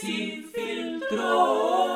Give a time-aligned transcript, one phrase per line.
[0.00, 1.86] sin filtro.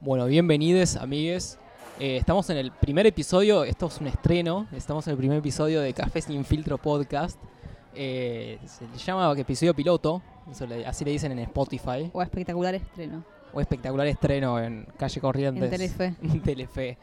[0.00, 1.58] Bueno, bienvenidos, amigues.
[2.00, 5.80] Eh, estamos en el primer episodio, esto es un estreno, estamos en el primer episodio
[5.80, 7.38] de Café Sin Filtro Podcast.
[7.94, 12.74] Eh, se le llama episodio piloto, eso le- así le dicen en Spotify, O espectacular
[12.74, 13.22] estreno.
[13.52, 15.62] o espectacular estreno en Calle Corrientes.
[15.64, 16.14] En Telefe.
[16.44, 16.98] Telefe.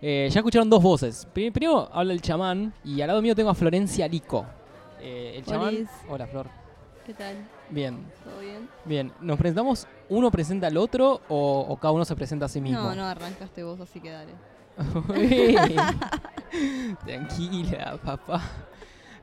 [0.00, 1.28] Eh, ya escucharon dos voces.
[1.32, 4.44] Pri- Primero habla el chamán y al lado mío tengo a Florencia Lico.
[5.00, 5.88] Eh, el chamán.
[6.08, 6.48] Hola, Flor.
[7.06, 7.36] ¿Qué tal?
[7.70, 8.68] Bien, ¿Todo bien?
[8.84, 9.12] bien.
[9.20, 9.86] ¿Nos presentamos?
[10.08, 12.80] ¿Uno presenta al otro o, o cada uno se presenta a sí mismo?
[12.80, 14.32] No, no, arrancaste vos, así que dale.
[17.04, 18.42] Tranquila, papá.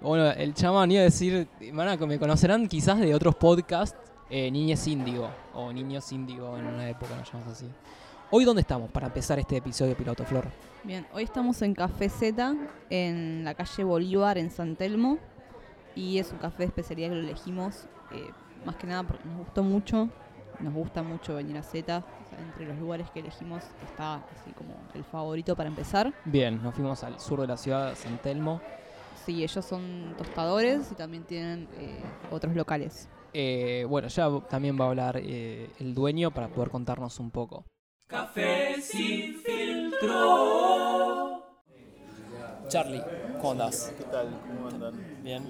[0.01, 3.97] Bueno, el chamán iba a decir, a- me conocerán quizás de otros podcasts,
[4.29, 7.65] eh, Niñez Índigo, o Niños Índigo en una época nos llamamos así.
[8.31, 10.47] Hoy, ¿dónde estamos para empezar este episodio piloto, Flor?
[10.83, 12.55] Bien, hoy estamos en Café Z,
[12.89, 15.17] en la calle Bolívar, en San Telmo.
[15.95, 18.29] Y es un café de especialidad que lo elegimos, eh,
[18.65, 20.07] más que nada porque nos gustó mucho.
[20.59, 21.79] Nos gusta mucho venir a Z.
[21.79, 26.13] o sea, entre los lugares que elegimos está así como el favorito para empezar.
[26.25, 28.61] Bien, nos fuimos al sur de la ciudad, San Telmo.
[29.25, 33.09] Sí, ellos son tostadores y también tienen eh, otros locales.
[33.33, 37.65] Eh, bueno, ya también va a hablar eh, el dueño para poder contarnos un poco.
[38.07, 40.68] Café sin filtro.
[42.69, 43.01] Charlie,
[43.37, 43.91] ¿cómo andás?
[43.97, 44.27] ¿Qué tal?
[44.47, 44.93] ¿Cómo andan?
[45.23, 45.43] Bien.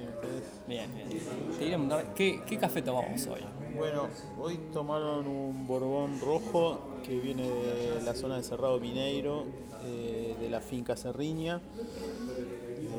[0.65, 1.09] Bien, bien.
[1.09, 3.41] Te quería preguntar, ¿qué, qué café tomamos hoy?
[3.75, 4.07] Bueno,
[4.39, 9.43] hoy tomaron un Borbón rojo que viene de la zona de Cerrado Mineiro,
[9.83, 11.59] eh, de la finca Serriña,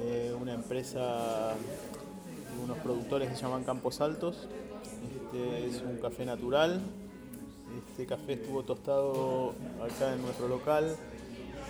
[0.04, 1.54] eh, una empresa
[2.54, 4.48] y unos productores que se llaman Campos Altos.
[5.16, 6.78] Este es un café natural.
[7.88, 10.94] Este café estuvo tostado acá en nuestro local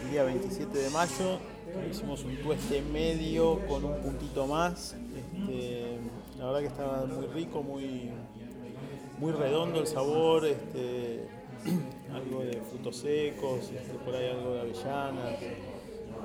[0.02, 1.38] el día 27 de mayo.
[1.90, 4.96] Hicimos un tueste medio con un puntito más.
[5.16, 5.98] Este,
[6.38, 8.10] la verdad que estaba muy rico, muy,
[9.18, 11.28] muy redondo el sabor, este,
[12.12, 15.36] algo de frutos secos, este, por ahí algo de avellana.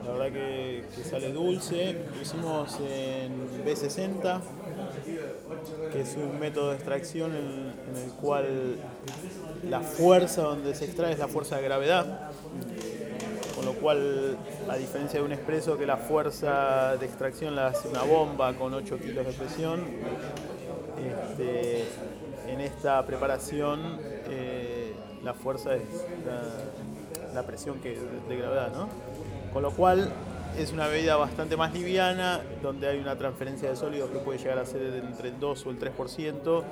[0.04, 1.94] La verdad que, sale dulce.
[2.16, 4.42] Lo hicimos en B60,
[5.92, 8.78] que es un método de extracción en el cual
[9.70, 12.32] la fuerza donde se extrae es la fuerza de gravedad.
[13.86, 14.36] Cual,
[14.68, 18.74] a diferencia de un expreso que la fuerza de extracción la hace una bomba con
[18.74, 19.84] 8 kilos de presión,
[20.98, 21.86] este,
[22.48, 25.84] en esta preparación eh, la fuerza es
[26.26, 27.96] la, la presión que,
[28.28, 28.90] de gravedad, ¿no?
[29.54, 30.12] Con lo cual
[30.58, 34.58] es una bebida bastante más liviana, donde hay una transferencia de sólidos que puede llegar
[34.58, 36.64] a ser entre el 2 o el 3%,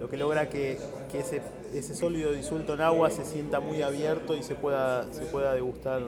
[0.00, 0.78] lo que logra que,
[1.12, 1.42] que ese,
[1.74, 6.02] ese sólido disuelto en agua se sienta muy abierto y se pueda, se pueda degustar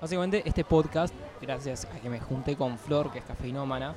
[0.00, 3.94] Básicamente este podcast, gracias a que me junté con Flor, que es cafeinómana,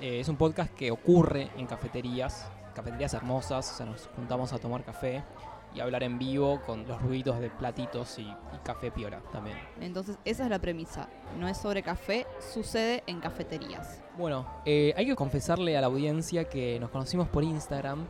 [0.00, 4.58] eh, es un podcast que ocurre en cafeterías, cafeterías hermosas, o sea, nos juntamos a
[4.58, 5.22] tomar café
[5.74, 9.56] y hablar en vivo con los ruidos de platitos y, y café piola también.
[9.80, 11.08] Entonces, esa es la premisa.
[11.38, 14.00] No es sobre café, sucede en cafeterías.
[14.16, 18.06] Bueno, eh, hay que confesarle a la audiencia que nos conocimos por Instagram.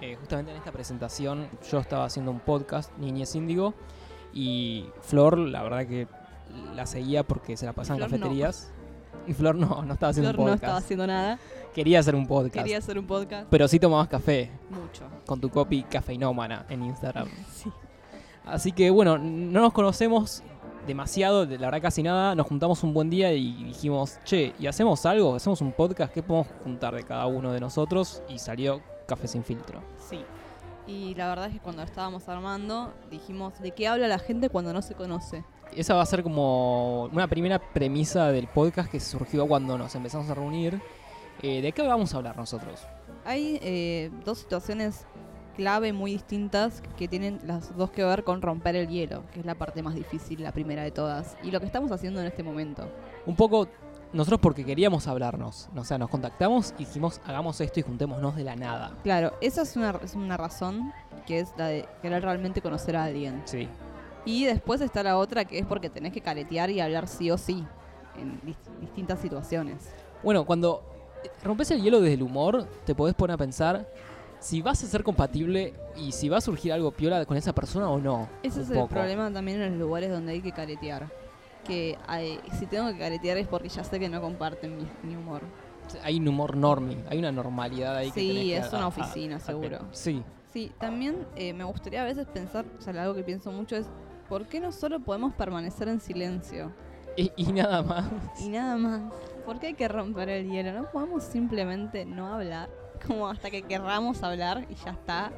[0.00, 3.74] eh, justamente en esta presentación yo estaba haciendo un podcast, Niñez Índigo,
[4.32, 6.08] y Flor, la verdad que
[6.74, 8.72] la seguía porque se la pasaba en cafeterías.
[9.26, 10.62] Y Flor no, no estaba haciendo Flor un no podcast.
[10.64, 11.38] estaba haciendo nada.
[11.74, 12.54] Quería hacer un podcast.
[12.56, 13.46] Quería hacer un podcast.
[13.50, 15.04] Pero sí tomabas café Mucho.
[15.26, 17.28] con tu copy cafeinómana en Instagram.
[17.52, 17.70] Sí.
[18.44, 20.42] Así que bueno, no nos conocemos
[20.86, 22.34] demasiado, de la verdad casi nada.
[22.34, 25.36] Nos juntamos un buen día y dijimos, che, ¿y hacemos algo?
[25.36, 26.12] ¿Hacemos un podcast?
[26.12, 28.20] ¿Qué podemos juntar de cada uno de nosotros?
[28.28, 29.80] Y salió Café Sin Filtro.
[30.10, 30.20] Sí.
[30.88, 34.72] Y la verdad es que cuando estábamos armando, dijimos, ¿de qué habla la gente cuando
[34.72, 35.44] no se conoce?
[35.76, 40.28] Esa va a ser como una primera premisa del podcast que surgió cuando nos empezamos
[40.28, 40.80] a reunir.
[41.40, 42.80] Eh, ¿De qué vamos a hablar nosotros?
[43.24, 45.06] Hay eh, dos situaciones
[45.56, 49.46] clave muy distintas que tienen las dos que ver con romper el hielo, que es
[49.46, 51.36] la parte más difícil, la primera de todas.
[51.42, 52.88] Y lo que estamos haciendo en este momento.
[53.26, 53.68] Un poco
[54.12, 55.70] nosotros porque queríamos hablarnos.
[55.74, 58.92] O sea, nos contactamos y dijimos, hagamos esto y juntémonos de la nada.
[59.02, 60.92] Claro, esa es una, es una razón,
[61.26, 63.42] que es la de querer realmente conocer a alguien.
[63.46, 63.68] Sí.
[64.24, 67.38] Y después está la otra, que es porque tenés que caretear y hablar sí o
[67.38, 67.64] sí,
[68.16, 69.90] en dis- distintas situaciones.
[70.22, 70.82] Bueno, cuando
[71.42, 73.88] rompes el hielo desde el humor, te podés poner a pensar
[74.38, 77.88] si vas a ser compatible y si va a surgir algo piola con esa persona
[77.88, 78.28] o no.
[78.42, 81.08] Ese es el problema también en los lugares donde hay que caretear.
[81.64, 85.16] Que hay- si tengo que caretear es porque ya sé que no comparten mi, mi
[85.16, 85.42] humor.
[86.02, 88.88] Hay un humor normie, hay una normalidad ahí que Sí, tenés que es una a-
[88.88, 89.78] oficina, a- seguro.
[89.92, 90.22] Sí,
[90.52, 93.86] Sí, también eh, me gustaría a veces pensar, o sea, algo que pienso mucho es,
[94.28, 96.72] ¿por qué no solo podemos permanecer en silencio?
[97.16, 98.06] y, y nada más.
[98.40, 99.12] Y nada más.
[99.44, 100.72] ¿Por qué hay que romper el hielo?
[100.72, 102.70] ¿No podemos simplemente no hablar?
[103.06, 105.32] Como hasta que querramos hablar y ya está.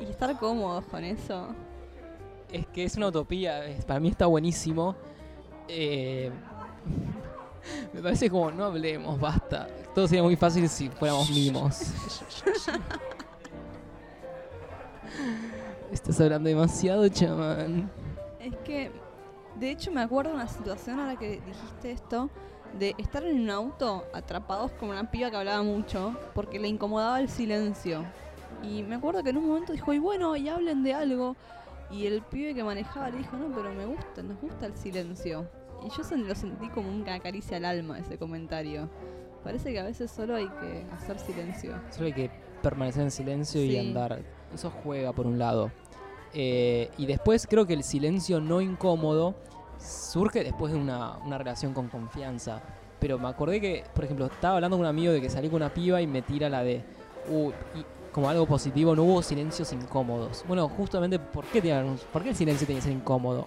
[0.00, 1.48] Y estar cómodos con eso.
[2.50, 4.96] Es que es una utopía, para mí está buenísimo.
[5.68, 6.32] Eh,
[7.92, 9.68] me parece como no hablemos, basta.
[9.94, 11.80] Todo sería muy fácil si fuéramos mimos.
[15.92, 17.90] Estás hablando demasiado, chamán.
[18.38, 18.92] Es que,
[19.56, 22.30] de hecho, me acuerdo de una situación ahora que dijiste esto,
[22.78, 27.20] de estar en un auto atrapados con una piba que hablaba mucho, porque le incomodaba
[27.20, 28.04] el silencio.
[28.62, 31.36] Y me acuerdo que en un momento dijo, y bueno, y hablen de algo.
[31.90, 35.48] Y el pibe que manejaba le dijo, no, pero me gusta, nos gusta el silencio.
[35.84, 38.88] Y yo lo sentí como una caricia al alma ese comentario.
[39.42, 41.74] Parece que a veces solo hay que hacer silencio.
[41.90, 42.30] Solo hay que
[42.62, 44.22] permanecer en silencio y andar.
[44.54, 45.70] Eso juega por un lado.
[46.32, 49.34] Eh, y después creo que el silencio no incómodo
[49.78, 52.60] surge después de una, una relación con confianza.
[53.00, 55.56] Pero me acordé que, por ejemplo, estaba hablando con un amigo de que salí con
[55.56, 56.82] una piba y me tira la de.
[57.30, 60.44] "Uh, y como algo positivo, no hubo silencios incómodos.
[60.46, 63.46] Bueno, justamente, ¿por qué, tienen ¿por qué el silencio tiene que ser incómodo?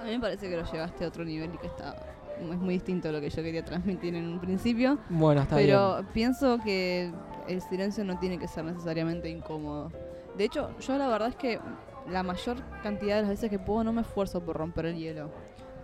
[0.00, 1.96] A mí me parece que lo llevaste a otro nivel y que está
[2.38, 4.98] es muy distinto a lo que yo quería transmitir en un principio.
[5.08, 6.08] Bueno, está pero bien.
[6.12, 7.12] pienso que
[7.48, 9.92] el silencio no tiene que ser necesariamente incómodo.
[10.36, 11.60] De hecho, yo la verdad es que
[12.08, 15.26] la mayor cantidad de las veces que puedo no me esfuerzo por romper el hielo.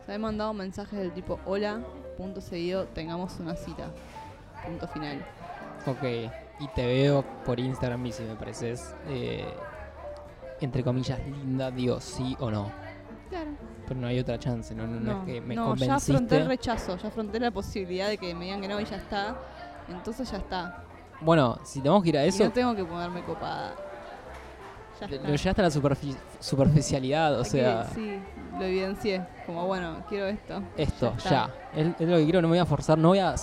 [0.02, 1.80] O sea, he mandado mensajes del tipo, hola,
[2.16, 3.90] punto seguido, tengamos una cita.
[4.64, 5.24] Punto final.
[5.86, 6.02] Ok,
[6.60, 9.46] y te veo por Instagram y si me pareces, eh,
[10.60, 12.70] entre comillas, linda, digo sí o no.
[13.28, 13.50] Claro.
[13.86, 16.46] Pero no hay otra chance, no, no, no es que me no, ya afronté el
[16.46, 19.36] rechazo, ya afronté la posibilidad de que me digan que no y ya está.
[19.88, 20.84] Entonces ya está.
[21.20, 23.74] Bueno, si tenemos que ir a Y eso, no tengo que ponerme copada.
[25.00, 25.28] Ya está.
[25.28, 28.18] lo llevaste a la superfi- superficialidad, o Aquí, sea, Sí,
[28.58, 29.24] lo evidencié.
[29.46, 30.62] Como bueno, quiero esto.
[30.76, 31.48] esto, ya.
[31.74, 33.34] Es, es lo que quiero, no me voy a forzar, no voy a...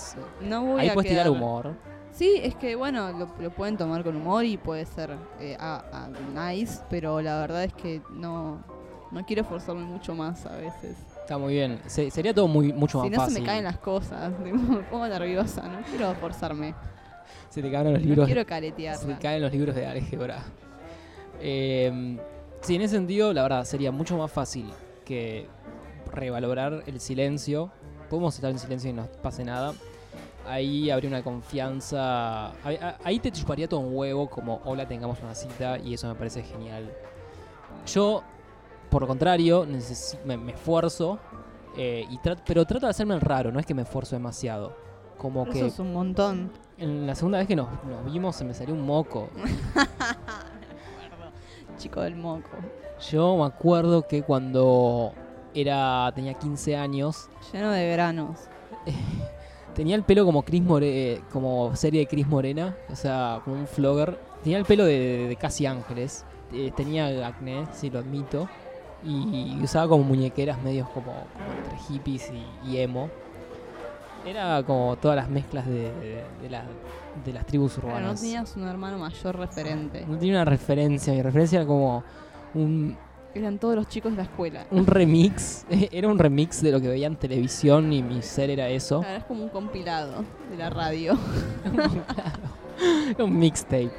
[0.41, 1.73] No voy Ahí a puedes tirar humor.
[2.11, 5.83] Sí, es que bueno, lo, lo pueden tomar con humor y puede ser eh, a-
[5.91, 8.63] a nice, pero la verdad es que no,
[9.11, 10.95] no quiero forzarme mucho más a veces.
[11.21, 11.79] Está muy bien.
[11.87, 13.35] Se- sería todo muy mucho Si más no fácil.
[13.35, 14.51] se me caen las cosas, me
[14.83, 16.73] pongo nerviosa, no quiero forzarme,
[17.49, 18.25] Se te caen los no libros.
[18.27, 20.39] quiero se te caen los libros de álgebra.
[21.39, 22.17] Eh,
[22.61, 24.71] sí, en ese sentido, la verdad, sería mucho más fácil
[25.03, 25.47] que
[26.11, 27.71] revalorar el silencio.
[28.09, 29.73] Podemos estar en silencio y no pase nada.
[30.47, 32.51] Ahí habría una confianza.
[32.63, 36.15] Ahí, ahí te chuparía todo un huevo, como hola, tengamos una cita, y eso me
[36.15, 36.91] parece genial.
[37.87, 38.23] Yo,
[38.89, 39.65] por lo contrario,
[40.25, 41.19] me, me esfuerzo,
[41.77, 44.75] eh, y trat- pero trato de hacerme el raro, no es que me esfuerzo demasiado.
[45.17, 46.51] Como Eso que es un montón.
[46.77, 49.29] en la segunda vez que nos, nos vimos se me salió un moco.
[51.95, 52.49] Chico del moco.
[53.09, 55.13] Yo me acuerdo que cuando
[55.53, 58.37] era tenía 15 años, Lleno de veranos.
[59.75, 63.65] tenía el pelo como Chris More, como serie de Chris Morena, o sea, como un
[63.67, 64.19] flogger.
[64.43, 66.25] Tenía el pelo de, de casi ángeles.
[66.51, 68.49] Eh, tenía acné, sí lo admito.
[69.01, 73.09] Y usaba como muñequeras medios como, como entre hippies y, y emo.
[74.25, 76.63] Era como todas las mezclas de, de- de la-
[77.23, 78.21] de las tribus Pero no urbanas.
[78.21, 80.05] tenías un hermano mayor referente.
[80.07, 82.03] no tenía una referencia, mi referencia era como
[82.53, 82.97] un,
[83.33, 84.65] Eran todos los chicos de la escuela.
[84.71, 88.67] un remix, era un remix de lo que veía en televisión y mi ser era
[88.69, 88.99] eso.
[89.01, 91.17] Claro, es como un compilado de la radio.
[93.09, 93.91] Era un mixtape.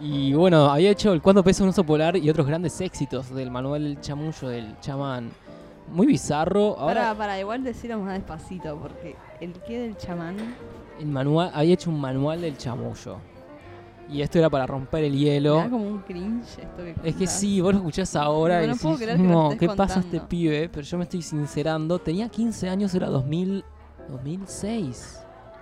[0.00, 3.50] Y bueno, había hecho el Cuánto pesa un oso polar y otros grandes éxitos del
[3.50, 5.30] Manuel Chamullo, del chamán.
[5.88, 6.78] Muy bizarro.
[6.78, 10.36] Ahora Para, para, igual decirlo más despacito, porque el que del chamán.
[10.98, 13.18] el manual, había hecho un manual del chamullo.
[14.10, 15.56] Y esto era para romper el hielo.
[15.56, 17.32] da como un cringe esto que Es que contás.
[17.40, 20.28] sí, vos lo escuchás ahora No, y no decís, que no, ¿qué pasa este contando".
[20.28, 20.68] pibe?
[20.68, 21.98] Pero yo me estoy sincerando.
[21.98, 23.64] Tenía 15 años, era 2000,
[24.10, 25.20] 2006.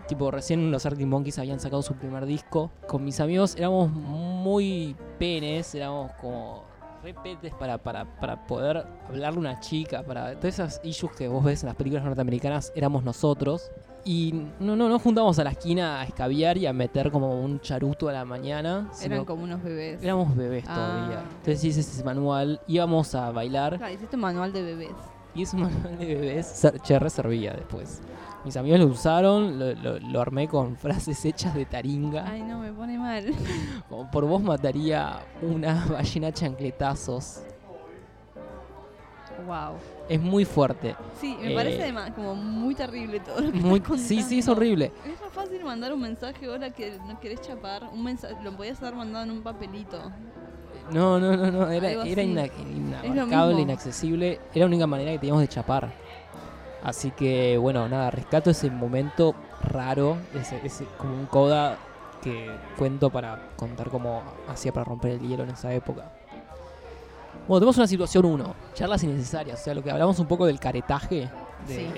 [0.08, 2.70] Tipo, recién los Arctic Monkeys habían sacado su primer disco.
[2.88, 6.64] Con mis amigos éramos muy penes, éramos como
[7.02, 11.42] repetes para, para, para poder hablarle a una chica, para todas esas issues que vos
[11.44, 13.70] ves en las películas norteamericanas, éramos nosotros.
[14.04, 17.60] Y no, no, no juntamos a la esquina a escabiar y a meter como un
[17.60, 18.90] charuto a la mañana.
[19.00, 20.02] Eran como unos bebés.
[20.02, 20.74] Éramos bebés Ah.
[20.74, 21.20] todavía.
[21.38, 23.76] Entonces hice ese manual, íbamos a bailar.
[23.78, 24.90] Claro, hiciste un manual de bebés.
[25.34, 28.02] y ese manual de bebés Cherry servía después.
[28.44, 32.24] Mis amigos lo usaron, lo, lo- lo armé con frases hechas de taringa.
[32.28, 33.24] Ay, no, me pone mal.
[33.88, 37.42] Como por vos mataría una ballena chancletazos.
[39.46, 39.74] wow.
[40.08, 40.96] Es muy fuerte.
[41.20, 44.40] Sí, me Eh, parece además como muy terrible todo lo que Muy, estás sí, sí,
[44.40, 44.92] es horrible.
[45.06, 47.88] Es más fácil mandar un mensaje ahora que no querés chapar.
[47.92, 49.98] Un mensaje, lo podías haber mandado en un papelito.
[50.92, 51.70] No, no, no, no.
[51.70, 54.40] Era, era inabarcable, inaccesible.
[54.52, 55.92] Era la única manera que teníamos de chapar.
[56.82, 61.76] Así que, bueno, nada, rescato ese momento raro, ese, ese como un coda
[62.22, 66.12] que cuento para contar cómo hacía para romper el hielo en esa época.
[67.46, 70.60] Bueno, tenemos una situación 1, charlas innecesarias, o sea, lo que hablamos un poco del
[70.60, 71.28] caretaje.
[71.66, 71.88] De, Sí.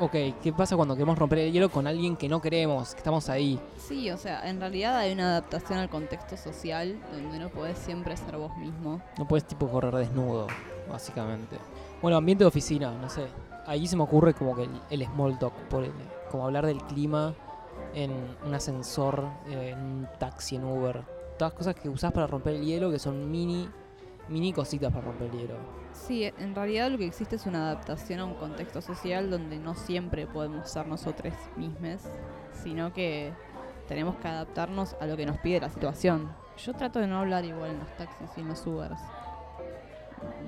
[0.00, 3.28] Ok, ¿qué pasa cuando queremos romper el hielo con alguien que no queremos, que estamos
[3.28, 3.60] ahí?
[3.78, 8.16] Sí, o sea, en realidad hay una adaptación al contexto social donde no podés siempre
[8.16, 9.00] ser vos mismo.
[9.16, 10.48] No puedes tipo correr desnudo,
[10.90, 11.58] básicamente.
[12.02, 13.26] Bueno, ambiente de oficina, no sé.
[13.66, 15.92] Ahí se me ocurre como que el, el small talk, por el-
[16.30, 17.34] como hablar del clima
[17.94, 18.12] en
[18.44, 21.02] un ascensor, eh, en un taxi, en Uber.
[21.38, 23.68] Todas cosas que usás para romper el hielo que son mini,
[24.28, 25.54] mini cositas para romper el hielo.
[25.92, 29.74] Sí, en realidad lo que existe es una adaptación a un contexto social donde no
[29.74, 32.02] siempre podemos ser nosotros mismos,
[32.52, 33.32] sino que
[33.88, 36.30] tenemos que adaptarnos a lo que nos pide la situación.
[36.56, 39.00] Yo trato de no hablar igual en los taxis y en los Ubers.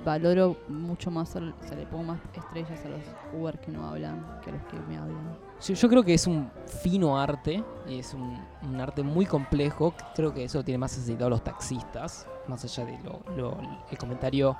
[0.07, 3.01] Valoro mucho más, al- se le pongo más estrellas a los
[3.37, 5.35] Uber que no hablan que a los que me hablan.
[5.61, 9.93] Yo, yo creo que es un fino arte, y es un, un arte muy complejo.
[10.15, 13.57] Creo que eso lo tienen más necesitado los taxistas, más allá de lo, lo-
[13.91, 14.55] el comentario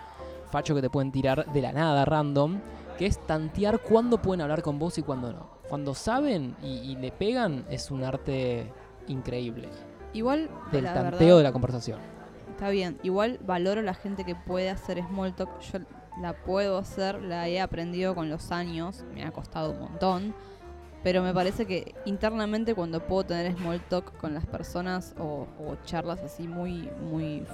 [0.51, 2.59] facho que te pueden tirar de la nada, random,
[2.97, 5.47] que es tantear cuándo pueden hablar con vos y cuándo no.
[5.69, 8.69] Cuando saben y, y le pegan, es un arte
[9.07, 9.69] increíble.
[10.11, 12.16] Igual, Del la tanteo verdad, de la conversación.
[12.57, 15.59] Está bien, igual valoro la gente que puede hacer small talk.
[15.59, 15.77] Yo
[16.19, 20.33] la puedo hacer, la he aprendido con los años, me ha costado un montón.
[21.03, 25.75] Pero me parece que internamente cuando puedo tener small talk con las personas o, o
[25.85, 27.45] charlas así muy, muy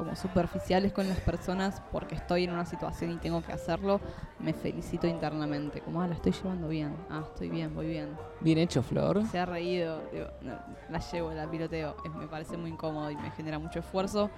[0.00, 4.00] como superficiales con las personas porque estoy en una situación y tengo que hacerlo,
[4.38, 5.82] me felicito internamente.
[5.82, 6.96] Como, ah, la estoy llevando bien.
[7.10, 8.16] Ah, estoy bien, voy bien.
[8.40, 9.26] Bien hecho, Flor.
[9.26, 10.54] Se ha reído, digo, no,
[10.88, 11.96] la llevo, la piloteo.
[12.04, 14.30] Es- me parece muy incómodo y me genera mucho esfuerzo.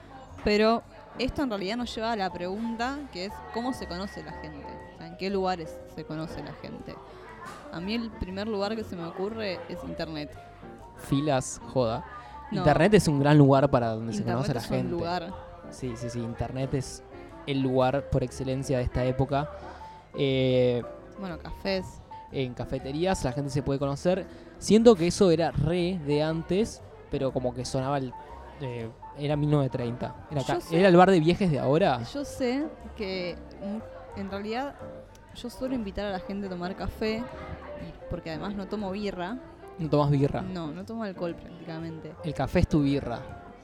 [0.44, 0.82] Pero
[1.18, 4.66] esto en realidad nos lleva a la pregunta que es cómo se conoce la gente.
[4.94, 6.96] O sea, en qué lugares se conoce la gente.
[7.72, 10.36] A mí el primer lugar que se me ocurre es internet.
[10.96, 12.04] Filas, joda.
[12.50, 12.58] No.
[12.58, 14.86] Internet es un gran lugar para donde se conoce la es gente.
[14.86, 15.51] un lugar.
[15.72, 16.18] Sí, sí, sí.
[16.20, 17.02] Internet es
[17.46, 19.50] el lugar por excelencia de esta época.
[20.14, 20.82] Eh,
[21.18, 21.84] Bueno, cafés.
[22.30, 24.26] en cafeterías la gente se puede conocer.
[24.58, 28.12] Siento que eso era re de antes, pero como que sonaba el.
[28.60, 28.88] eh,
[29.18, 30.14] era 1930.
[30.30, 32.02] Era, acá- sé- ¿Era el bar de viejes de ahora?
[32.14, 34.74] Yo sé que mm, en realidad
[35.34, 37.22] yo suelo invitar a la gente a tomar café,
[38.08, 39.38] porque además no tomo birra.
[39.78, 40.42] No tomas birra.
[40.42, 42.14] No, no tomo alcohol prácticamente.
[42.24, 43.18] El café es tu birra.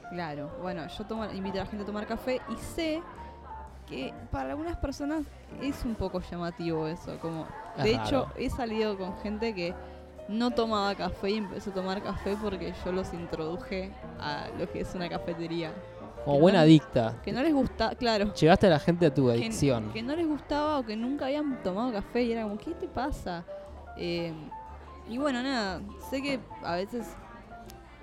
[0.09, 3.01] Claro, bueno, yo tomo, invito a la gente a tomar café y sé
[3.87, 5.23] que para algunas personas
[5.61, 7.17] es un poco llamativo eso.
[7.19, 7.47] Como,
[7.77, 8.05] Es de raro.
[8.05, 9.73] hecho, he salido con gente que
[10.27, 14.81] no tomaba café y empezó a tomar café porque yo los introduje a lo que
[14.81, 15.73] es una cafetería.
[16.23, 17.15] Como Que buena no- adicta.
[17.23, 18.33] Que no les gusta, claro.
[18.33, 19.91] Llevaste a la gente a tu que- adicción.
[19.91, 22.87] Que, no les gustaba o que nunca habían tomado café y era como, ¿qué te
[22.87, 23.43] pasa?
[23.97, 24.33] Eh,
[25.07, 27.07] y bueno, nada, sé que a veces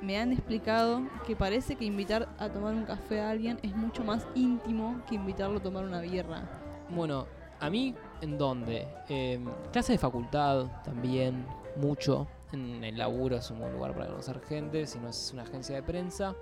[0.06, 4.04] me han explicado que parece que invitar a tomar un café a alguien es mucho
[4.04, 6.48] más íntimo que invitarlo a tomar una birra.
[6.90, 7.26] Bueno,
[7.58, 8.86] a mí, ¿en dónde?
[9.08, 11.44] Eh, clase de facultad también,
[11.74, 12.28] mucho.
[12.52, 15.74] En el laburo es un buen lugar para conocer gente, si no es una agencia
[15.74, 16.36] de prensa.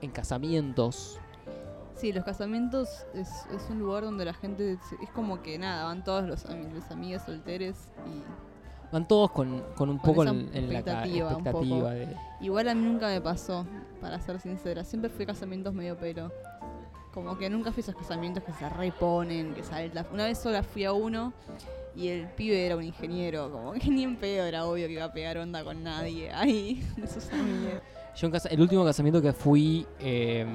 [0.00, 1.18] En casamientos.
[1.94, 6.04] Sí, los casamientos es, es un lugar donde la gente es como que nada, van
[6.04, 8.22] todos los, ami- los amigos solteros y
[8.96, 11.90] Van todos con, con un Con poco en, en la expectativa, poco.
[11.90, 12.16] de...
[12.40, 13.66] Igual a mí nunca me pasó,
[14.00, 14.84] para ser sincera.
[14.84, 16.32] Siempre fui a casamientos medio pero.
[17.12, 20.06] Como que nunca fui a esos casamientos que se reponen, que sale la...
[20.10, 21.34] Una vez sola fui a uno
[21.94, 23.52] y el pibe era un ingeniero.
[23.52, 26.82] Como que ni en pedo era obvio que iba a pegar onda con nadie ahí
[27.32, 27.82] amigos.
[28.16, 30.46] Yo en casa- el último casamiento que fui eh,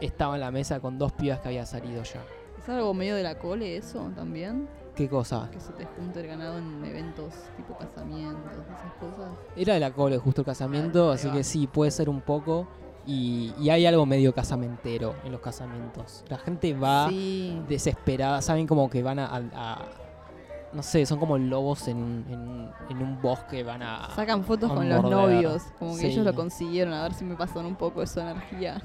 [0.00, 2.24] estaba en la mesa con dos pibas que había salido ya.
[2.58, 4.68] ¿Es algo medio de la cole eso también?
[5.00, 5.48] ¿Qué cosa?
[5.50, 9.30] Que se te junte el ganado en eventos tipo casamientos, esas cosas.
[9.56, 12.68] Era de la cole justo el casamiento, así que sí, puede ser un poco.
[13.06, 16.22] Y, y hay algo medio casamentero en los casamientos.
[16.28, 17.62] La gente va Sí.
[17.66, 19.84] desesperada, saben como que van a, a- a-
[20.74, 24.10] no sé, son como lobos en, un- en en un bosque, van a...
[24.14, 26.06] Sacan fotos a con los novios, como que Sí.
[26.08, 28.82] ellos lo consiguieron, a ver si me pasan un poco de su energía.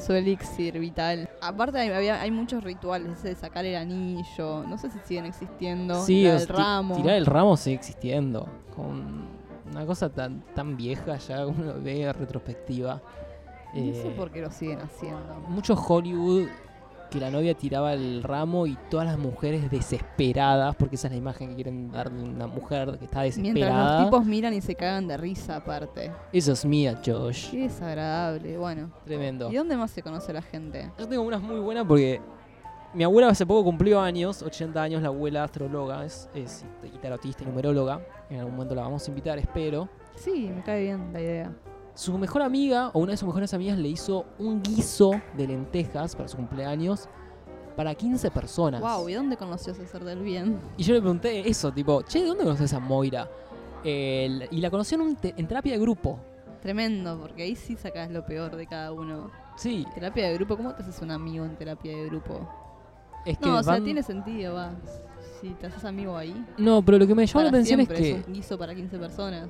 [0.00, 1.28] Su elixir vital.
[1.40, 5.26] Aparte hay, había- hay muchos rituales, ese de sacar el anillo, no sé si siguen
[5.26, 6.96] existiendo, Sí, la o del sea, ti- ramo.
[6.96, 8.48] tirar el ramo sigue existiendo.
[8.74, 9.26] Con
[9.70, 13.00] una cosa tan, tan vieja ya uno lo ve retrospectiva.
[13.74, 15.34] No sé Eh, por qué lo siguen haciendo.
[15.48, 16.48] mucho Hollywood
[17.10, 21.18] que la novia tiraba el ramo y todas las mujeres desesperadas, porque esa es la
[21.18, 23.98] imagen que quieren dar de una mujer que está Mientras desesperada.
[24.00, 26.12] los tipos miran y se cagan de risa aparte.
[26.32, 27.50] Eso es mía, Josh.
[27.50, 28.90] Qué desagradable, bueno.
[29.04, 29.50] Tremendo.
[29.50, 30.90] ¿Y dónde más se conoce la gente?
[30.98, 32.20] Yo tengo unas muy buenas porque
[32.94, 36.64] mi abuela hace poco cumplió años, 80 años, la abuela astróloga, es, es
[37.02, 38.00] tarotista y numeróloga.
[38.30, 39.88] En algún momento la vamos a invitar, espero.
[40.16, 41.52] Sí, me cae bien la idea.
[41.96, 46.14] Su mejor amiga, o una de sus mejores amigas, le hizo un guiso de lentejas
[46.14, 47.08] para su cumpleaños
[47.74, 48.80] para 15 personas.
[48.80, 50.58] Wow, ¿y dónde conoció a César del Bien?
[50.76, 53.28] Y yo le pregunté eso, tipo, che, ¿de dónde conoces a Moira?
[53.82, 56.18] Y la conoció en, un te- en terapia de grupo.
[56.60, 59.30] Tremendo, porque ahí sí sacas lo peor de cada uno.
[59.56, 62.46] Sí, Terapia de grupo, ¿cómo te haces un amigo en terapia de grupo?
[63.24, 64.70] es que No, o sea, tiene sentido, va.
[65.40, 66.44] Si te haces amigo ahí.
[66.58, 68.10] No, pero lo que me llamó la atención es que...
[68.12, 69.48] es un guiso para 15 personas.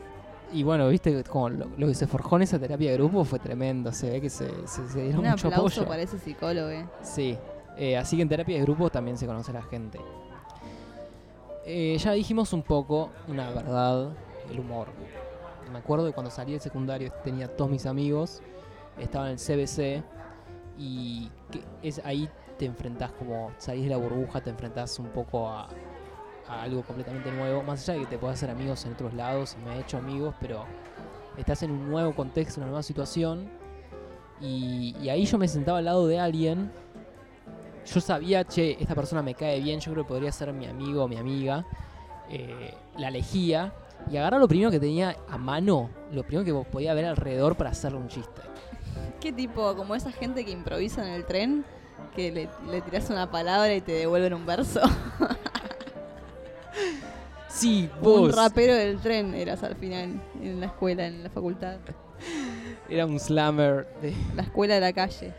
[0.52, 3.38] Y bueno, viste, como lo, lo que se forjó en esa terapia de grupo fue
[3.38, 3.92] tremendo.
[3.92, 5.88] Se ve que se, se, se dieron Un mucho aplauso apoyo.
[5.88, 6.86] para ese psicólogo, eh.
[7.02, 7.36] Sí,
[7.76, 9.98] eh, así que en terapia de grupo también se conoce a la gente.
[11.64, 14.10] Eh, ya dijimos un poco una verdad,
[14.50, 14.88] el humor.
[15.72, 18.40] Me acuerdo de cuando salí del secundario tenía todos mis amigos,
[19.00, 20.04] estaba en el CBC
[20.78, 25.48] y que es ahí te enfrentás como salís de la burbuja, te enfrentás un poco
[25.48, 25.68] a,
[26.48, 29.64] algo completamente nuevo, más allá de que te puedas hacer amigos en otros lados, y
[29.64, 30.64] me he hecho amigos, pero
[31.36, 33.48] estás en un nuevo contexto, una nueva situación
[34.40, 36.70] y, ahí yo me sentaba al lado de alguien
[37.86, 41.04] yo sabía, che, esta persona me cae bien, yo creo que podría ser mi amigo
[41.04, 41.64] o mi amiga.
[42.28, 43.72] Eh, la elegía
[44.10, 47.70] y agarraba lo primero que tenía a mano, lo primero que podía ver alrededor para
[47.70, 48.42] hacerle un chiste.
[49.20, 49.74] ¿Qué tipo?
[49.76, 51.64] Como esa gente que improvisa en el tren,
[52.14, 54.80] que le, le tiras una palabra y te devuelven un verso.
[57.66, 58.36] Sí, Un vos.
[58.36, 61.78] rapero del tren eras al final, en la escuela, en la facultad.
[62.88, 63.88] Era un slammer.
[64.00, 65.34] De, La escuela de la calle.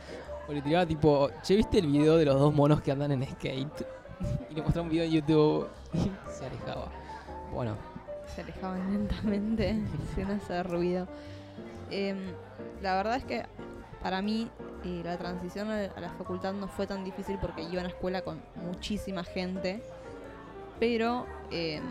[0.49, 3.23] o le tiraba tipo, che, ¿viste el video de los dos monos que andan en
[3.25, 3.87] skate?
[4.49, 6.91] y le mostraba un video en YouTube y se alejaba.
[7.53, 7.77] Bueno,
[8.35, 9.81] Se alejaban lentamente
[10.15, 11.07] sin hacer ruido.
[11.91, 12.17] Em,
[12.81, 13.45] la verdad es que
[14.03, 14.49] para mí
[14.83, 17.87] eh, la transición a a la facultad no fue tan difícil porque iba a una
[17.93, 19.81] escuela con muchísima gente,
[20.77, 21.81] pero em,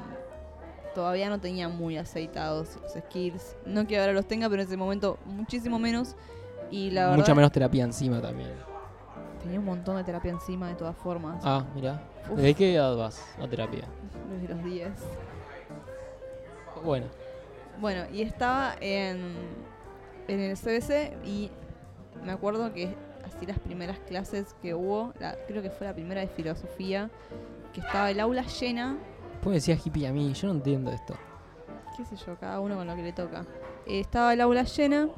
[0.96, 3.54] todavía no tenía muy aceitados los skills.
[3.66, 6.16] No que ahora los tenga, pero en ese momento muchísimo menos.
[6.70, 8.50] Y la verdad mucha menos terapia encima también.
[9.42, 11.40] tenía un montón de terapia encima de todas formas.
[11.44, 12.02] Ah, mira.
[12.34, 13.84] ¿Desde qué edad vas a terapia?
[14.30, 14.88] Desde los 10.
[16.84, 17.06] Bueno,
[17.80, 19.34] Bueno, y estaba en,
[20.28, 21.50] en el CBC y
[22.24, 26.20] me acuerdo que así las primeras clases que hubo, la- creo que fue la primera
[26.22, 27.10] de filosofía,
[27.74, 28.96] que estaba el aula llena,
[29.46, 31.14] pues me decía hippie a mí, yo no entiendo esto.
[31.96, 33.46] qué sé yo, cada uno con lo que le toca.
[33.86, 35.08] Eh, estaba el aula llena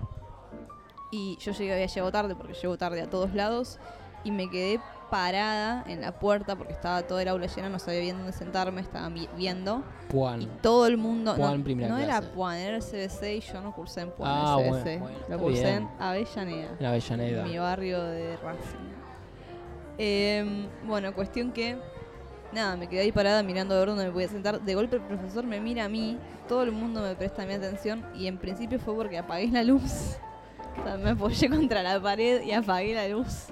[1.11, 3.79] y yo llegué, había llegado tarde porque llego tarde a todos lados
[4.25, 8.01] y me quedé parada en la puerta porque estaba toda el aula llena, no sabía
[8.01, 10.49] bien dónde sentarme, estaban vi- viendo y Juan.
[10.61, 11.35] todo el mundo.
[11.35, 12.21] Puan, no, primera no era.
[12.21, 14.99] Puan, era el CBC y yo no cursé en Puan, Ah, el CBC.
[15.01, 15.77] bueno, Lo cursé bien.
[15.77, 17.45] en Avellaneda, En Avellaneda.
[17.45, 18.89] mi barrio de Racing.
[19.97, 21.79] Em, bueno, cuestión que.
[22.53, 24.61] Nada, me quedé ahí parada mirando a ver dónde me podía sentar.
[24.61, 28.05] De golpe el profesor me mira a mí, todo el mundo me presta mi atención
[28.15, 30.19] y en principio fue porque apagué la luz.
[30.81, 33.47] O sea, me apoyé contra la pared y apagué la luz.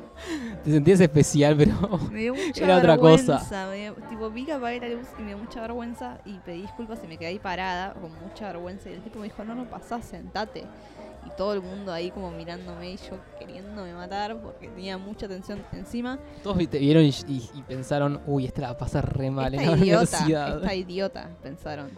[0.64, 1.74] Te sentías especial, pero
[2.10, 3.16] Me dio mucha Era otra cosa.
[3.34, 3.66] vergüenza.
[3.68, 6.62] me dio- tipo, vi que apagué la luz y me dio mucha vergüenza y pedí
[6.62, 8.88] disculpas y me quedé ahí parada con mucha vergüenza.
[8.90, 10.64] Y el tipo me dijo, no, no pasás, sentate.
[11.26, 15.60] Y todo el mundo ahí como mirándome y yo queriéndome matar porque tenía mucha tensión
[15.72, 16.18] encima.
[16.44, 19.52] todos te vieron y, y- y pensaron, uy, esta la va a pasar re mal
[19.52, 20.56] en esta la idiota, universidad.
[20.62, 21.90] esta idiota, pensaron.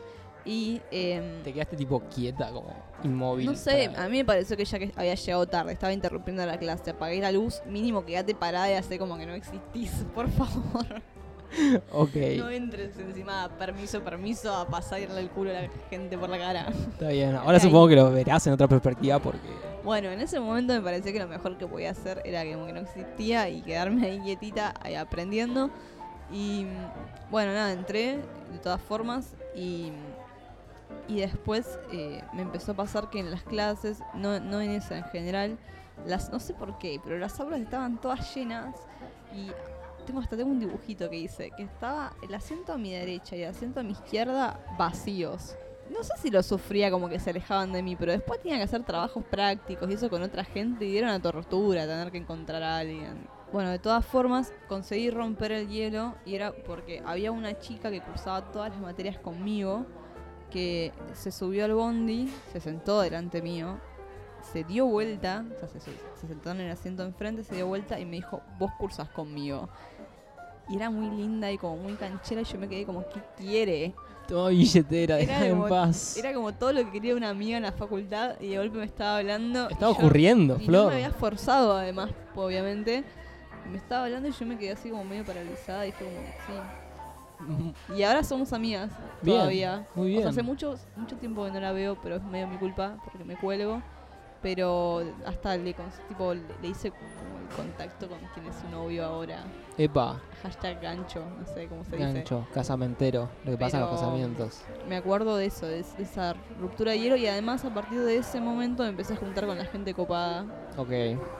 [0.50, 2.72] Y em, Te quedaste tipo quieta, como
[3.04, 3.44] inmóvil.
[3.44, 6.46] no sé, para- a mí me pareció que ya que había llegado tarde, estaba interrumpiendo
[6.46, 10.30] la clase, apagué la luz, mínimo quedate parada y hacé como que no existís, por
[10.30, 11.02] favor.
[11.92, 16.38] Ok, No entres encima, permiso, permiso, a pasarle el culo a la gente por la
[16.38, 16.66] cara.
[16.92, 17.34] está bien.
[17.37, 19.48] Ahora supongo que lo verás en otra perspectiva porque...
[19.84, 22.66] Bueno, en ese momento me pareció que lo mejor que podía hacer era que como
[22.66, 25.70] que no existía y quedarme ahí quietita ahí aprendiendo.
[26.30, 26.66] Y
[27.30, 28.16] bueno, nada, entré
[28.52, 29.92] de todas formas y,
[31.09, 34.98] y después eh, me empezó a pasar que en las clases, no, no en esa
[34.98, 35.59] en general,
[36.07, 38.74] las no sé por qué, pero las aulas estaban todas llenas
[39.35, 39.51] y
[40.07, 43.42] tengo hasta tengo un dibujito que hice, que estaba el asiento a mi derecha y
[43.42, 45.57] el asiento a mi izquierda vacíos.
[45.90, 48.64] no sé si lo sufría como que se alejaban de mí, pero después tenía que
[48.64, 52.62] hacer trabajos prácticos y eso con otra gente y era una tortura tener que encontrar
[52.62, 53.27] a alguien.
[53.51, 58.03] Bueno, de todas formas, conseguí romper el hielo y era porque había una chica que
[58.03, 59.87] cursaba todas las materias conmigo
[60.50, 63.78] que se subió al bondi, se sentó delante mío,
[64.52, 67.98] se dio vuelta, o sea, se, se sentó en el asiento enfrente, se dio vuelta
[68.00, 69.68] y me dijo, vos cursas conmigo.
[70.70, 73.94] Y era muy linda y como muy canchera y yo me quedé como, ¿qué quiere?
[74.26, 76.16] Toma billetera, Era déjame en paz.
[76.18, 78.84] Era como todo lo que quería una amiga en la facultad y de golpe me
[78.84, 79.70] estaba hablando.
[79.70, 83.04] Estaba y yo- ocurriendo, y me había forzado además, obviamente.
[83.70, 86.52] Me estaba hablando y yo me quedé así como medio paralizada y fue como, sí.
[87.96, 88.90] Y ahora somos amigas
[89.22, 89.87] Bien, todavía.
[89.94, 90.29] muy O sea, bien.
[90.29, 93.37] hace mucho, mucho tiempo que no la veo, pero es medio mi culpa porque me
[93.37, 93.83] cuelgo.
[94.40, 95.74] Pero hasta le,
[96.09, 97.03] tipo, le, hice como
[97.48, 99.42] el contacto con quien es su novio ahora.
[99.77, 102.12] Epa, Hashtag gancho, no sé cómo se dice.
[102.12, 103.29] gancho, casamentero.
[103.44, 104.62] Lo que pasa en los casamientos.
[104.88, 108.16] Me acuerdo de eso, de, de esa ruptura de hielo y además a partir de
[108.18, 110.44] ese momento me empecé a juntar con la gente copada
[110.77, 110.90] Ok.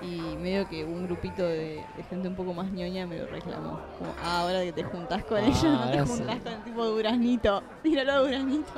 [0.03, 3.79] y medio que un grupito de, de gente un poco más ñoña me lo reclamó.
[3.99, 6.09] Como, ah, ahora que te juntás con Ah, ellos, no te sí.
[6.19, 7.63] juntás con el tipo Duraznito.
[7.85, 8.73] Míralo a Duraznito.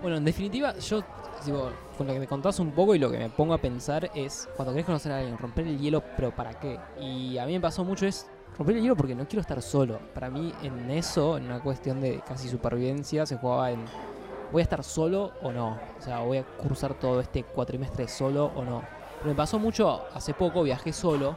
[0.00, 1.02] Bueno, en definitiva, yo
[1.44, 4.10] digo, con lo que me contás un poco y lo que me pongo a pensar
[4.14, 6.78] es cuando querés conocer a alguien, romper el hielo, pero ¿para qué?
[7.00, 8.26] Y a mí me pasó mucho es
[8.58, 9.98] romper el hielo porque no quiero estar solo.
[10.14, 13.84] Para mí en eso, en una cuestión de casi supervivencia, se jugaba en
[14.52, 15.78] ¿voy a estar solo o no?
[15.98, 18.82] O sea, ¿voy a cursar todo este cuatrimestre solo o no?
[19.18, 21.36] Pero me pasó mucho, hace poco viajé solo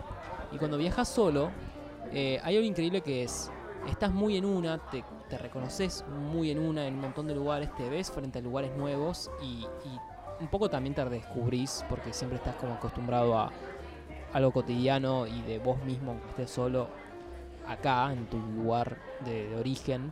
[0.52, 1.50] y cuando viajas solo,
[2.12, 3.52] eh, hay algo increíble que es,
[3.88, 5.04] estás muy en una, te,
[5.38, 9.32] reconoces muy en una, en un montón de lugares, te ves frente a lugares nuevos
[9.42, 9.65] y,
[10.39, 13.52] un poco también te descubrís porque siempre estás como acostumbrado a
[14.32, 16.88] algo cotidiano y de vos mismo, aunque estés solo
[17.68, 20.12] acá, en tu lugar de, origen.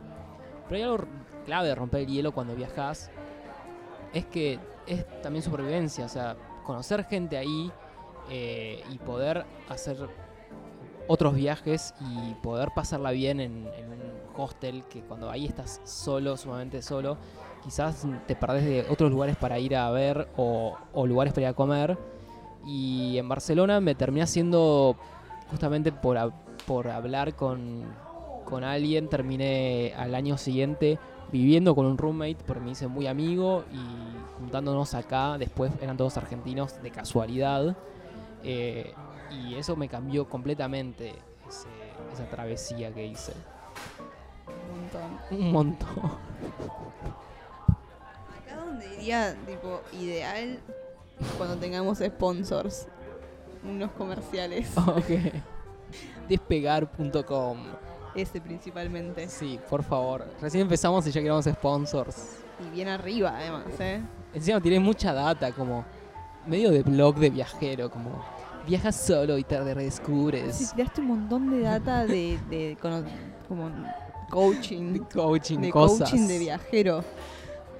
[0.68, 1.06] Pero hay algo
[1.46, 3.10] clave de romper el hielo cuando viajas,
[4.12, 7.72] es que es también supervivencia, o sea, conocer gente ahí
[8.28, 10.08] eh, y poder hacer
[11.08, 16.80] otros viajes y poder pasarla bien en, un hostel que cuando ahí estás solo, sumamente
[16.80, 17.16] solo,
[17.64, 21.54] quizás te perdés de otros lugares para ir a ver o, lugares para ir a
[21.54, 21.98] comer.
[22.64, 24.96] Y en Barcelona me terminé haciendo,
[25.50, 26.32] justamente por,
[26.66, 27.84] por hablar con,
[28.44, 30.98] con alguien, terminé al año siguiente
[31.32, 36.16] viviendo con un roommate porque me hice muy amigo y juntándonos acá, después eran todos
[36.16, 37.76] argentinos de casualidad.
[38.44, 38.94] Eh,
[39.30, 41.14] y eso me cambió completamente
[41.48, 41.68] ese-
[42.12, 43.32] esa travesía que hice.
[44.72, 45.18] Un montón.
[45.30, 46.12] Un montón.
[48.42, 50.58] Acá donde diría, tipo, ideal
[51.36, 52.86] cuando tengamos sponsors.
[53.64, 54.70] Unos comerciales.
[54.76, 55.32] ok.
[56.28, 57.58] Despegar.com.
[58.14, 59.28] Ese principalmente.
[59.28, 60.26] Sí, por favor.
[60.40, 62.36] Recién empezamos y ya queremos sponsors.
[62.66, 64.00] Y bien arriba, además, ¿eh?
[64.34, 65.84] Encima tiene mucha data, como
[66.46, 68.10] medio de blog de viajero, como
[68.68, 70.54] viajas solo y te redescubres.
[70.54, 72.76] Sí, tiraste un montón de data de,
[73.48, 73.70] como
[74.30, 74.92] coaching.
[74.92, 76.10] De coaching, de cosas.
[76.10, 77.04] coaching de viajero.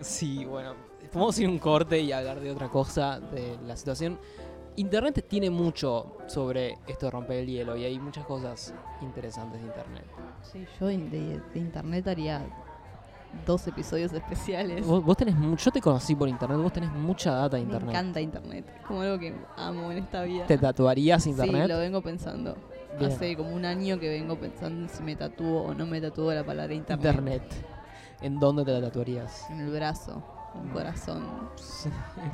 [0.00, 0.74] Sí, bueno,
[1.12, 4.18] podemos ir un corte y hablar de otra cosa, de la situación.
[4.76, 8.72] Internet tiene mucho sobre esto de romper el hielo y hay muchas cosas
[9.02, 10.04] interesantes de Internet.
[10.42, 12.46] Sí, yo de internet haría
[13.46, 14.86] dos episodios especiales.
[14.86, 17.90] Vos, vos tenés yo te conocí por Internet, vos tenés mucha data de Me Internet.
[17.90, 18.64] encanta internet.
[18.86, 20.46] Como algo que amo en esta vida.
[20.46, 21.62] ¿Te tatuarías Internet?
[21.66, 22.56] Sí, lo vengo pensando.
[22.98, 23.12] Bien.
[23.12, 26.32] Hace como un año que vengo pensando en si me tatúo o no me tatúo
[26.32, 27.06] la palabra internet.
[27.06, 27.42] Internet.
[28.22, 29.48] ¿En dónde te la tatuarías?
[29.50, 30.22] En el brazo,
[30.56, 31.22] en el corazón.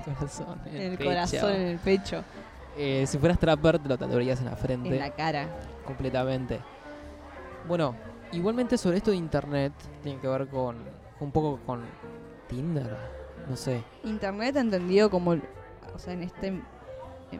[0.06, 0.60] el corazón.
[0.66, 1.10] En, En el, el pecho.
[1.10, 2.24] corazón, en el pecho,
[2.78, 4.88] Eh, si fueras trapper, te lo tatuarías en la frente.
[4.88, 5.46] en la cara.
[5.84, 6.60] completamente.
[7.68, 7.94] Bueno,
[8.36, 10.76] igualmente sobre esto de internet, tiene que ver con
[11.20, 11.82] un poco con
[12.48, 12.96] Tinder,
[13.48, 13.82] no sé.
[14.04, 16.60] Internet entendido como, o sea, en este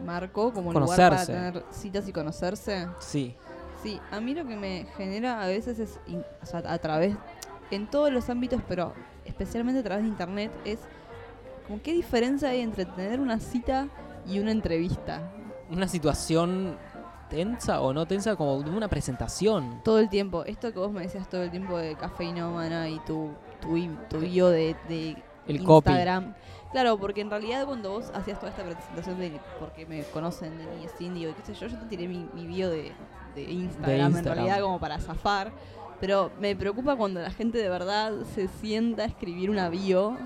[0.03, 1.33] marco, como lugar para Conocerse.
[1.33, 2.87] tener citas y conocerse.
[2.99, 3.35] Sí,
[3.83, 5.99] Sí, a mí lo que me genera a veces es,
[6.41, 7.15] o sea, a través,
[7.69, 8.93] en todos los ámbitos, pero
[9.25, 10.79] especialmente a través de internet, es
[11.67, 13.87] como qué diferencia hay entre tener una cita
[14.27, 15.31] y una entrevista.
[15.69, 16.77] una situación
[17.29, 19.81] tensa o no tensa como de una presentación.
[19.83, 23.31] Todo el tiempo, esto que vos me decías todo el tiempo de cafeinómana y tu,
[23.61, 23.77] tu,
[24.09, 25.15] tu bio de, de
[25.47, 25.89] El copy.
[25.89, 26.33] Instagram.
[26.71, 30.83] Claro, porque en realidad cuando vos hacías toda esta presentación de porque me conocen de
[30.83, 32.91] es indio y qué sé yo, yo te tiré mi, mi bio de,
[33.33, 34.35] de Instagram, en Instagram.
[34.35, 35.51] realidad como para zafar.
[36.01, 40.17] Pero me preocupa cuando la gente de verdad se sienta a escribir una bio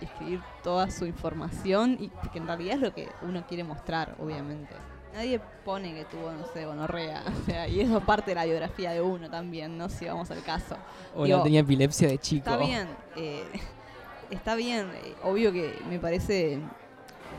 [0.00, 4.14] y escribir toda su información y que en realidad es lo que uno quiere mostrar,
[4.20, 4.74] obviamente.
[5.12, 8.44] Nadie pone que tuvo, no sé, gonorrea, o sea, y eso es parte de la
[8.46, 9.88] biografía de uno también, ¿no?
[9.88, 10.76] Si vamos al caso.
[11.14, 12.48] O Digo, la tenía epilepsia de chico.
[12.50, 12.88] Está bien.
[13.16, 13.44] eh,
[14.30, 14.90] está bien.
[15.04, 16.60] eh, Obvio que me parece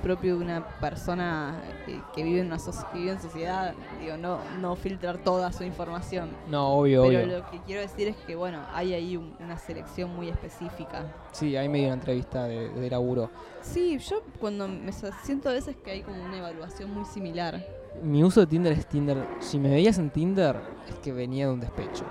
[0.04, 4.18] propio de una persona eh, que vive en una soci- que vive en sociedad, digo,
[4.18, 6.30] no, no filtrar toda su información.
[6.50, 7.38] No, obvio, Pero obvio.
[7.40, 11.06] lo que quiero decir es que, bueno, hay ahí un- una selección muy específica.
[11.32, 13.32] Sí, ahí me dio una entrevista de, de laburo.
[13.62, 17.66] Sí, yo cuando me siento a veces que hay como una evaluación muy similar.
[18.04, 19.26] Mi uso de Tinder es Tinder.
[19.40, 20.58] Si me veías en Tinder,
[20.90, 22.04] es que venía de un despecho.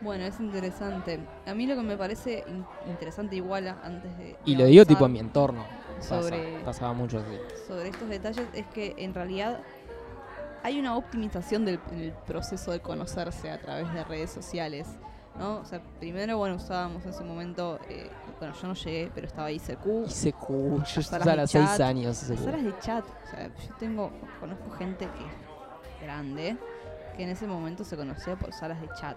[0.00, 1.20] Bueno, es interesante.
[1.46, 4.36] A mí lo que me parece in- interesante igual antes de...
[4.46, 5.62] Y lo digo tipo en mi entorno.
[6.08, 7.22] Pasa- sobre- pasaba mucho
[7.66, 9.60] sobre estos detalles es que en realidad
[10.62, 11.78] hay una optimización del
[12.26, 14.86] proceso de conocerse a través de redes sociales.
[15.38, 15.58] ¿no?
[15.58, 18.10] O sea, primero, bueno, usábamos en su momento, eh,
[18.40, 20.48] bueno, yo no llegué, pero estaba ICQ, ICQ,
[20.84, 22.28] yo estaba a de los 6 chat, años.
[22.28, 23.04] las salas de chat.
[23.06, 24.10] O sea, yo tengo,
[24.40, 26.56] conozco gente que es grande,
[27.16, 29.16] que en ese momento se conocía por salas de chat.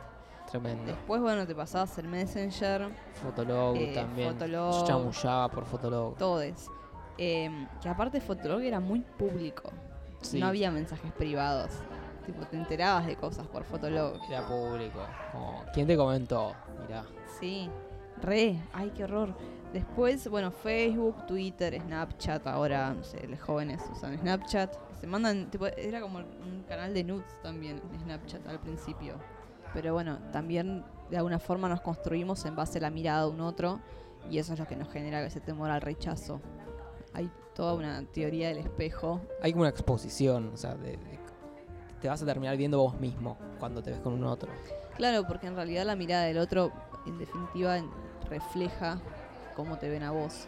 [0.61, 0.85] Tremendo.
[0.85, 2.89] Después, bueno, te pasabas el Messenger,
[3.23, 4.33] Fotolog Eh, también.
[4.33, 4.71] Fotolog.
[4.81, 6.15] Yo chamullaba por Fotolog.
[6.17, 6.67] todes.
[7.17, 9.71] Eh, que aparte Fotolog era muy público.
[10.21, 11.71] Sí, No había mensajes privados.
[12.27, 14.13] Tipo, te enterabas de cosas por Fotolog.
[14.29, 14.99] Era público.
[15.31, 16.53] Como, ¿Quién te comentó?
[16.87, 17.03] Mirá.
[17.39, 17.67] Sí,
[18.21, 19.33] re, ay, qué horror.
[19.73, 24.71] Después, bueno, Facebook, Twitter, Snapchat, ahora, no sé, los jóvenes usan Snapchat.
[25.01, 29.15] Se mandan, tipo, era como un canal de nudes también, Snapchat al principio.
[29.73, 33.41] Pero bueno, también de alguna forma nos construimos en base a la mirada de un
[33.41, 33.79] otro
[34.29, 36.39] y eso es lo que nos genera ese temor al rechazo.
[37.13, 39.21] Hay toda una teoría del espejo.
[39.41, 41.19] Hay como una exposición, o sea, de- de-
[42.01, 44.51] te vas a terminar viendo vos mismo cuando te ves con un otro.
[44.95, 46.71] Claro, porque en realidad la mirada del otro,
[47.05, 47.77] en definitiva,
[48.29, 48.99] refleja
[49.55, 50.47] cómo te ven a vos.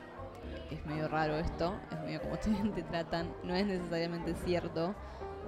[0.72, 4.94] Es medio raro esto, es medio como te, te tratan, no es necesariamente cierto,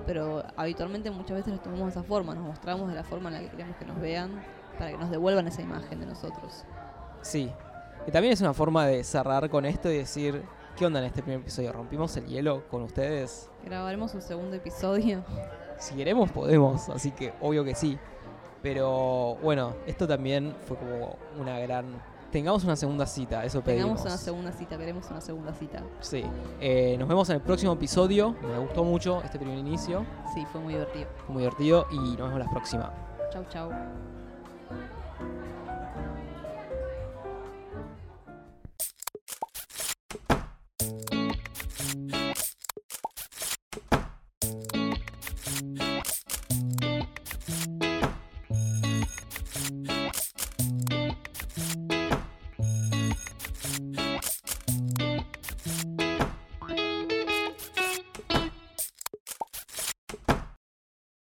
[0.05, 3.35] pero habitualmente muchas veces nos tomamos de esa forma, nos mostramos de la forma en
[3.35, 4.41] la que queremos que nos vean,
[4.77, 6.63] para que nos devuelvan esa imagen de nosotros.
[7.21, 7.51] Sí.
[8.05, 10.43] Y también es una forma de cerrar con esto y decir,
[10.77, 11.73] ¿qué onda en este primer episodio?
[11.73, 13.49] ¿Rompimos el hielo con ustedes?
[13.65, 15.23] Grabaremos un segundo episodio.
[15.79, 17.99] Si queremos, podemos, así que obvio que sí.
[18.63, 22.01] Pero bueno, esto también fue como una gran...
[22.31, 23.85] Tengamos una segunda cita, eso pedimos.
[23.85, 25.83] Tengamos una segunda cita, queremos una segunda cita.
[26.01, 26.23] Sí.
[26.59, 28.35] Eh, nos vemos en el próximo episodio.
[28.41, 30.05] Me gustó mucho este primer inicio.
[30.33, 31.07] Sí, fue muy divertido.
[31.25, 32.93] Fue muy divertido y nos vemos la próxima.
[33.31, 33.71] Chau, chau.